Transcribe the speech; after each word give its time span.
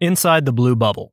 Inside 0.00 0.44
the 0.44 0.52
Blue 0.52 0.76
Bubble. 0.76 1.12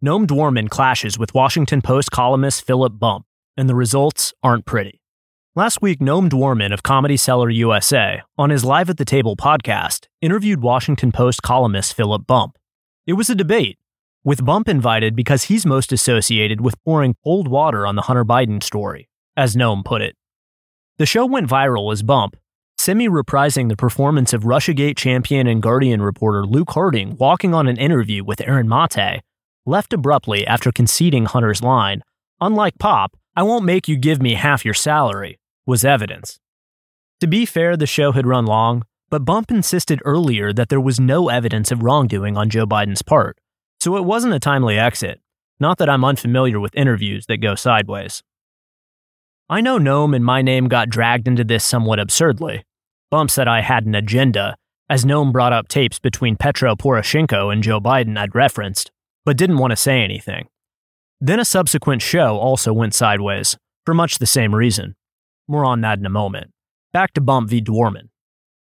Noam 0.00 0.24
Dworman 0.24 0.70
clashes 0.70 1.18
with 1.18 1.34
Washington 1.34 1.82
Post 1.82 2.12
columnist 2.12 2.64
Philip 2.64 2.96
Bump, 2.96 3.26
and 3.56 3.68
the 3.68 3.74
results 3.74 4.32
aren't 4.40 4.66
pretty. 4.66 5.00
Last 5.56 5.82
week, 5.82 5.98
Noam 5.98 6.28
Dworman 6.28 6.72
of 6.72 6.84
Comedy 6.84 7.16
Cellar 7.16 7.50
USA, 7.50 8.22
on 8.38 8.50
his 8.50 8.64
Live 8.64 8.88
at 8.88 8.98
the 8.98 9.04
Table 9.04 9.34
podcast, 9.34 10.06
interviewed 10.22 10.62
Washington 10.62 11.10
Post 11.10 11.42
columnist 11.42 11.94
Philip 11.94 12.24
Bump. 12.24 12.56
It 13.04 13.14
was 13.14 13.30
a 13.30 13.34
debate, 13.34 13.78
with 14.22 14.44
Bump 14.44 14.68
invited 14.68 15.16
because 15.16 15.44
he's 15.44 15.66
most 15.66 15.90
associated 15.90 16.60
with 16.60 16.80
pouring 16.84 17.16
cold 17.24 17.48
water 17.48 17.84
on 17.84 17.96
the 17.96 18.02
Hunter 18.02 18.24
Biden 18.24 18.62
story, 18.62 19.08
as 19.36 19.56
Noam 19.56 19.84
put 19.84 20.02
it. 20.02 20.14
The 20.98 21.06
show 21.06 21.26
went 21.26 21.48
viral 21.48 21.92
as 21.92 22.04
Bump, 22.04 22.36
semi 22.86 23.08
reprising 23.08 23.68
the 23.68 23.74
performance 23.74 24.32
of 24.32 24.44
Russiagate 24.44 24.96
champion 24.96 25.48
and 25.48 25.60
Guardian 25.60 26.00
reporter 26.00 26.46
Luke 26.46 26.70
Harding 26.70 27.16
walking 27.16 27.52
on 27.52 27.66
an 27.66 27.76
interview 27.76 28.22
with 28.22 28.40
Aaron 28.40 28.68
Mate, 28.68 29.22
left 29.64 29.92
abruptly 29.92 30.46
after 30.46 30.70
conceding 30.70 31.24
Hunter's 31.24 31.64
line, 31.64 32.02
Unlike 32.40 32.78
Pop, 32.78 33.16
I 33.34 33.42
won't 33.42 33.64
make 33.64 33.88
you 33.88 33.96
give 33.96 34.22
me 34.22 34.34
half 34.34 34.64
your 34.64 34.72
salary, 34.72 35.40
was 35.66 35.84
evidence. 35.84 36.38
To 37.18 37.26
be 37.26 37.44
fair, 37.44 37.76
the 37.76 37.88
show 37.88 38.12
had 38.12 38.24
run 38.24 38.46
long, 38.46 38.84
but 39.10 39.24
Bump 39.24 39.50
insisted 39.50 40.00
earlier 40.04 40.52
that 40.52 40.68
there 40.68 40.80
was 40.80 41.00
no 41.00 41.28
evidence 41.28 41.72
of 41.72 41.82
wrongdoing 41.82 42.36
on 42.36 42.50
Joe 42.50 42.66
Biden's 42.66 43.02
part, 43.02 43.36
so 43.80 43.96
it 43.96 44.04
wasn't 44.04 44.34
a 44.34 44.38
timely 44.38 44.78
exit. 44.78 45.20
Not 45.58 45.78
that 45.78 45.90
I'm 45.90 46.04
unfamiliar 46.04 46.60
with 46.60 46.76
interviews 46.76 47.26
that 47.26 47.38
go 47.38 47.56
sideways. 47.56 48.22
I 49.50 49.60
know 49.60 49.80
Noam 49.80 50.14
and 50.14 50.24
my 50.24 50.40
name 50.40 50.68
got 50.68 50.88
dragged 50.88 51.26
into 51.26 51.42
this 51.42 51.64
somewhat 51.64 51.98
absurdly, 51.98 52.62
Bump 53.16 53.30
said 53.30 53.48
I 53.48 53.62
had 53.62 53.86
an 53.86 53.94
agenda, 53.94 54.58
as 54.90 55.06
Noam 55.06 55.32
brought 55.32 55.54
up 55.54 55.68
tapes 55.68 55.98
between 55.98 56.36
Petro 56.36 56.76
Poroshenko 56.76 57.50
and 57.50 57.62
Joe 57.62 57.80
Biden 57.80 58.18
I'd 58.18 58.34
referenced, 58.34 58.90
but 59.24 59.38
didn't 59.38 59.56
want 59.56 59.70
to 59.70 59.76
say 59.76 60.02
anything. 60.02 60.48
Then 61.18 61.40
a 61.40 61.46
subsequent 61.46 62.02
show 62.02 62.36
also 62.36 62.74
went 62.74 62.94
sideways, 62.94 63.56
for 63.86 63.94
much 63.94 64.18
the 64.18 64.26
same 64.26 64.54
reason. 64.54 64.96
More 65.48 65.64
on 65.64 65.80
that 65.80 65.98
in 65.98 66.04
a 66.04 66.10
moment. 66.10 66.50
Back 66.92 67.14
to 67.14 67.22
Bump 67.22 67.48
v. 67.48 67.62
Dworman. 67.62 68.10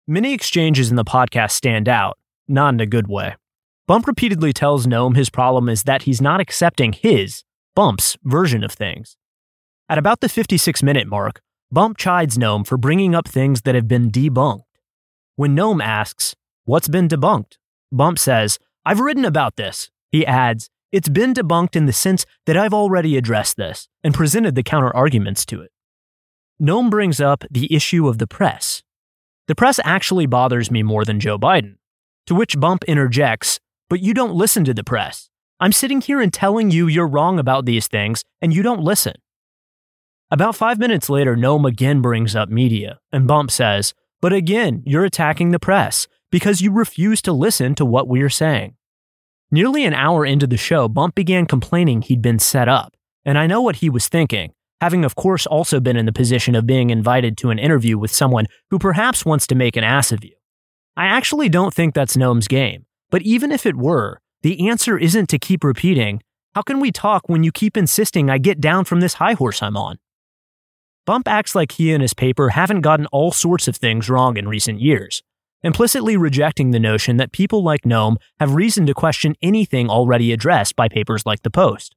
Many 0.09 0.33
exchanges 0.33 0.89
in 0.89 0.97
the 0.97 1.05
podcast 1.05 1.51
stand 1.51 1.87
out, 1.87 2.17
not 2.49 2.73
in 2.73 2.81
a 2.81 2.87
good 2.87 3.09
way. 3.09 3.37
Bump 3.87 4.07
repeatedly 4.07 4.55
tells 4.55 4.87
Noam 4.87 5.17
his 5.17 5.29
problem 5.29 5.69
is 5.69 5.83
that 5.83 6.05
he's 6.05 6.23
not 6.23 6.41
accepting 6.41 6.95
his, 6.95 7.45
Bump's, 7.75 8.17
version 8.25 8.65
of 8.65 8.73
things. 8.73 9.19
At 9.91 9.99
about 9.99 10.21
the 10.21 10.31
56 10.31 10.83
minute 10.83 11.09
mark, 11.09 11.43
Bump 11.73 11.97
chides 11.97 12.37
Noam 12.37 12.67
for 12.67 12.77
bringing 12.77 13.15
up 13.15 13.29
things 13.29 13.63
that 13.63 13.77
have 13.77 13.87
been 13.87 14.11
debunked. 14.11 14.65
When 15.37 15.55
Noam 15.55 15.81
asks, 15.81 16.35
What's 16.65 16.89
been 16.89 17.07
debunked? 17.07 17.59
Bump 17.93 18.19
says, 18.19 18.59
I've 18.85 18.99
written 18.99 19.25
about 19.25 19.55
this. 19.55 19.89
He 20.11 20.27
adds, 20.27 20.69
It's 20.91 21.09
been 21.09 21.33
debunked 21.33 21.77
in 21.77 21.87
the 21.87 21.93
sense 21.93 22.27
that 22.47 22.57
I've 22.57 22.75
already 22.75 23.17
addressed 23.17 23.57
this 23.57 23.89
and 24.03 24.13
presented 24.13 24.57
the 24.57 24.65
counter 24.65 24.95
arguments 24.97 25.47
to 25.47 25.63
it. 25.63 25.71
Noam 26.61 26.91
brings 26.91 27.21
up 27.21 27.45
the 27.49 27.73
issue 27.73 28.09
of 28.09 28.19
the 28.19 28.27
press. 28.27 28.83
The 29.47 29.55
press 29.55 29.79
actually 29.85 30.27
bothers 30.27 30.73
me 30.73 30.83
more 30.83 31.05
than 31.05 31.21
Joe 31.21 31.39
Biden. 31.39 31.77
To 32.27 32.35
which 32.35 32.59
Bump 32.59 32.83
interjects, 32.89 33.61
But 33.89 34.01
you 34.01 34.13
don't 34.13 34.35
listen 34.35 34.65
to 34.65 34.75
the 34.75 34.83
press. 34.83 35.31
I'm 35.61 35.73
sitting 35.73 36.01
here 36.01 36.21
and 36.21 36.33
telling 36.33 36.73
you 36.73 36.89
you're 36.89 37.07
wrong 37.07 37.39
about 37.39 37.65
these 37.65 37.87
things, 37.87 38.25
and 38.43 38.53
you 38.53 38.65
don't 38.65 38.83
listen. 38.83 39.15
About 40.33 40.55
five 40.55 40.79
minutes 40.79 41.11
later, 41.11 41.37
Noam 41.37 41.67
again 41.67 42.01
brings 42.01 42.37
up 42.37 42.49
media, 42.49 43.01
and 43.11 43.27
Bump 43.27 43.51
says, 43.51 43.95
But 44.21 44.33
again, 44.33 44.85
you're 44.87 45.05
attacking 45.05 45.51
the 45.51 45.59
press 45.59 46.07
because 46.31 46.63
you 46.63 46.71
refuse 46.71 47.21
to 47.23 47.33
listen 47.33 47.75
to 47.75 47.85
what 47.85 48.07
we're 48.07 48.31
saying. 48.31 48.77
Nearly 49.51 49.85
an 49.85 49.93
hour 49.95 50.25
into 50.25 50.47
the 50.47 50.57
show, 50.57 50.87
Bump 50.87 51.17
began 51.17 51.47
complaining 51.47 52.03
he'd 52.03 52.23
been 52.23 52.39
set 52.39 52.69
up, 52.69 52.95
and 53.25 53.37
I 53.37 53.49
know 53.49 53.61
what 53.61 53.77
he 53.77 53.91
was 53.91 54.07
thinking, 54.07 54.53
having, 54.81 55.05
of 55.05 55.17
course, 55.17 55.47
also 55.47 55.81
been 55.81 55.97
in 55.97 56.07
the 56.07 56.13
position 56.13 56.55
of 56.55 56.65
being 56.65 56.91
invited 56.91 57.37
to 57.39 57.51
an 57.51 57.59
interview 57.59 57.99
with 57.99 58.13
someone 58.13 58.47
who 58.71 58.79
perhaps 58.79 59.25
wants 59.25 59.49
to 59.49 59.57
make 59.57 59.77
an 59.77 59.83
ass 59.83 60.13
of 60.13 60.23
you. 60.23 60.37
I 60.97 61.07
actually 61.07 61.49
don't 61.49 61.75
think 61.75 61.93
that's 61.93 62.17
Noam's 62.17 62.47
game, 62.47 62.87
but 63.11 63.23
even 63.23 63.51
if 63.51 63.67
it 63.67 63.77
were, 63.77 64.21
the 64.43 64.69
answer 64.69 64.97
isn't 64.97 65.29
to 65.31 65.41
keep 65.41 65.65
repeating, 65.65 66.23
How 66.55 66.63
can 66.63 66.79
we 66.79 66.93
talk 66.93 67.29
when 67.29 67.43
you 67.43 67.51
keep 67.51 67.77
insisting 67.77 68.31
I 68.31 68.39
get 68.39 68.61
down 68.61 68.85
from 68.85 69.01
this 69.01 69.15
high 69.15 69.33
horse 69.33 69.61
I'm 69.61 69.77
on? 69.77 69.99
Bump 71.07 71.27
acts 71.27 71.55
like 71.55 71.73
he 71.73 71.93
and 71.93 72.03
his 72.03 72.15
paper 72.15 72.51
haven't 72.51 72.83
gotten 72.83 73.07
all 73.07 73.33
sorts 73.33 73.67
of 73.69 73.77
things 73.77 74.11
wrong 74.11 74.37
in 74.37 74.49
recent 74.49 74.81
years, 74.81 75.23
implicitly 75.63 76.17
rejecting 76.17 76.71
the 76.71 76.79
notion 76.79 77.17
that 77.17 77.33
people 77.33 77.63
like 77.63 77.83
Noam 77.83 78.17
have 78.39 78.55
reason 78.55 78.87
to 78.87 78.95
question 78.95 79.35
anything 79.43 79.89
already 79.89 80.33
addressed 80.33 80.77
by 80.77 80.89
papers 80.89 81.25
like 81.25 81.43
The 81.43 81.51
Post. 81.51 81.97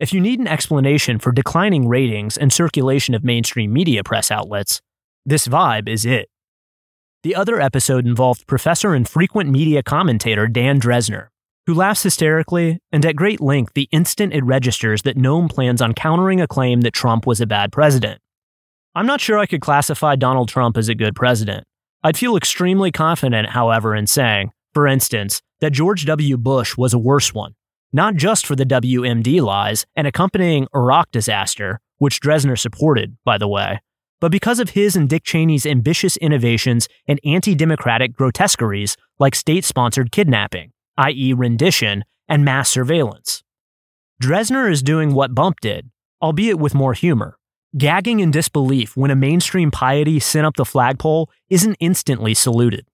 If 0.00 0.12
you 0.12 0.20
need 0.20 0.38
an 0.38 0.46
explanation 0.46 1.18
for 1.18 1.32
declining 1.32 1.88
ratings 1.88 2.36
and 2.36 2.52
circulation 2.52 3.14
of 3.14 3.24
mainstream 3.24 3.72
media 3.72 4.04
press 4.04 4.30
outlets, 4.30 4.80
this 5.26 5.48
vibe 5.48 5.88
is 5.88 6.04
it. 6.04 6.28
The 7.24 7.34
other 7.34 7.60
episode 7.60 8.06
involved 8.06 8.46
professor 8.46 8.94
and 8.94 9.08
frequent 9.08 9.50
media 9.50 9.82
commentator 9.82 10.46
Dan 10.46 10.80
Drezner, 10.80 11.28
who 11.68 11.74
laughs 11.74 12.02
hysterically 12.02 12.78
and 12.92 13.04
at 13.04 13.14
great 13.14 13.42
length 13.42 13.74
the 13.74 13.90
instant 13.92 14.32
it 14.32 14.42
registers 14.42 15.02
that 15.02 15.18
Noam 15.18 15.50
plans 15.50 15.82
on 15.82 15.92
countering 15.92 16.40
a 16.40 16.46
claim 16.46 16.80
that 16.80 16.94
Trump 16.94 17.26
was 17.26 17.42
a 17.42 17.46
bad 17.46 17.70
president. 17.72 18.22
I'm 18.94 19.04
not 19.04 19.20
sure 19.20 19.38
I 19.38 19.44
could 19.44 19.60
classify 19.60 20.16
Donald 20.16 20.48
Trump 20.48 20.78
as 20.78 20.88
a 20.88 20.94
good 20.94 21.14
president. 21.14 21.64
I'd 22.02 22.16
feel 22.16 22.38
extremely 22.38 22.90
confident, 22.90 23.50
however, 23.50 23.94
in 23.94 24.06
saying, 24.06 24.52
for 24.72 24.86
instance, 24.86 25.42
that 25.60 25.74
George 25.74 26.06
W. 26.06 26.38
Bush 26.38 26.74
was 26.78 26.94
a 26.94 26.98
worse 26.98 27.34
one, 27.34 27.52
not 27.92 28.14
just 28.14 28.46
for 28.46 28.56
the 28.56 28.64
WMD 28.64 29.42
lies 29.42 29.84
and 29.94 30.06
accompanying 30.06 30.68
Iraq 30.74 31.10
disaster, 31.10 31.80
which 31.98 32.22
Drezner 32.22 32.58
supported, 32.58 33.18
by 33.26 33.36
the 33.36 33.46
way, 33.46 33.80
but 34.22 34.32
because 34.32 34.58
of 34.58 34.70
his 34.70 34.96
and 34.96 35.06
Dick 35.06 35.22
Cheney's 35.22 35.66
ambitious 35.66 36.16
innovations 36.16 36.88
and 37.06 37.20
anti 37.26 37.54
democratic 37.54 38.14
grotesqueries 38.14 38.96
like 39.18 39.34
state 39.34 39.66
sponsored 39.66 40.12
kidnapping 40.12 40.72
i.e., 40.98 41.32
rendition, 41.32 42.04
and 42.28 42.44
mass 42.44 42.68
surveillance. 42.68 43.42
Drezner 44.22 44.70
is 44.70 44.82
doing 44.82 45.14
what 45.14 45.34
Bump 45.34 45.60
did, 45.60 45.90
albeit 46.20 46.58
with 46.58 46.74
more 46.74 46.92
humor. 46.92 47.38
Gagging 47.76 48.20
in 48.20 48.30
disbelief 48.30 48.96
when 48.96 49.10
a 49.10 49.16
mainstream 49.16 49.70
piety 49.70 50.20
sent 50.20 50.46
up 50.46 50.56
the 50.56 50.64
flagpole 50.64 51.30
isn't 51.48 51.76
instantly 51.80 52.34
saluted. 52.34 52.86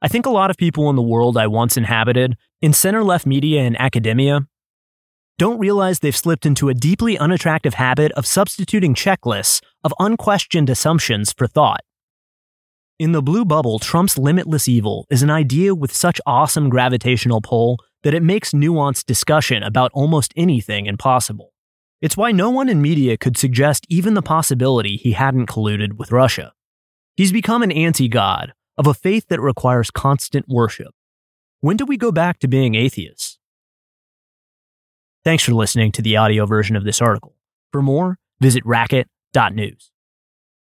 I 0.00 0.08
think 0.08 0.26
a 0.26 0.30
lot 0.30 0.50
of 0.50 0.56
people 0.56 0.90
in 0.90 0.96
the 0.96 1.02
world 1.02 1.36
I 1.36 1.46
once 1.46 1.76
inhabited, 1.76 2.36
in 2.60 2.72
center 2.72 3.02
left 3.02 3.26
media 3.26 3.62
and 3.62 3.80
academia, 3.80 4.46
don't 5.36 5.58
realize 5.58 5.98
they've 5.98 6.16
slipped 6.16 6.46
into 6.46 6.68
a 6.68 6.74
deeply 6.74 7.18
unattractive 7.18 7.74
habit 7.74 8.12
of 8.12 8.26
substituting 8.26 8.94
checklists 8.94 9.60
of 9.82 9.92
unquestioned 9.98 10.70
assumptions 10.70 11.32
for 11.32 11.46
thought. 11.46 11.80
In 13.00 13.10
the 13.10 13.22
blue 13.22 13.44
bubble, 13.44 13.80
Trump's 13.80 14.16
limitless 14.16 14.68
evil 14.68 15.04
is 15.10 15.24
an 15.24 15.30
idea 15.30 15.74
with 15.74 15.92
such 15.92 16.20
awesome 16.26 16.68
gravitational 16.68 17.40
pull 17.40 17.80
that 18.04 18.14
it 18.14 18.22
makes 18.22 18.52
nuanced 18.52 19.06
discussion 19.06 19.64
about 19.64 19.90
almost 19.94 20.32
anything 20.36 20.86
impossible. 20.86 21.52
It's 22.00 22.16
why 22.16 22.30
no 22.30 22.50
one 22.50 22.68
in 22.68 22.80
media 22.80 23.16
could 23.16 23.36
suggest 23.36 23.84
even 23.88 24.14
the 24.14 24.22
possibility 24.22 24.96
he 24.96 25.10
hadn't 25.12 25.46
colluded 25.46 25.94
with 25.94 26.12
Russia. 26.12 26.52
He's 27.16 27.32
become 27.32 27.64
an 27.64 27.72
anti 27.72 28.06
God 28.06 28.52
of 28.78 28.86
a 28.86 28.94
faith 28.94 29.26
that 29.28 29.40
requires 29.40 29.90
constant 29.90 30.46
worship. 30.48 30.94
When 31.60 31.76
do 31.76 31.84
we 31.84 31.96
go 31.96 32.12
back 32.12 32.38
to 32.40 32.48
being 32.48 32.76
atheists? 32.76 33.38
Thanks 35.24 35.42
for 35.42 35.52
listening 35.52 35.90
to 35.92 36.02
the 36.02 36.16
audio 36.16 36.46
version 36.46 36.76
of 36.76 36.84
this 36.84 37.02
article. 37.02 37.34
For 37.72 37.82
more, 37.82 38.18
visit 38.40 38.64
racket.news. 38.64 39.93